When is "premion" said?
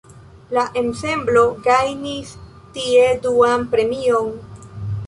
3.77-4.35